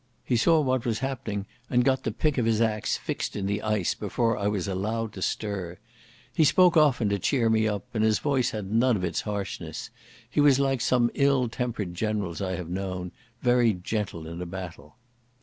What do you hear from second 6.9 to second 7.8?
to cheer me